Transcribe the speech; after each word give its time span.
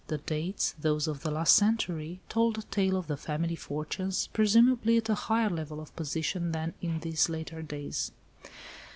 The 0.07 0.17
dates, 0.17 0.73
those 0.79 1.07
of 1.07 1.21
the 1.21 1.29
last 1.29 1.55
century, 1.55 2.21
told 2.27 2.57
a 2.57 2.63
tale 2.63 2.97
of 2.97 3.05
the 3.05 3.17
family 3.17 3.55
fortunes, 3.55 4.29
presumably 4.33 4.97
at 4.97 5.09
a 5.09 5.13
higher 5.29 5.51
level 5.51 5.79
of 5.79 5.95
position 5.95 6.53
than 6.53 6.73
in 6.81 7.01
these 7.01 7.29
later 7.29 7.61
days. 7.61 8.11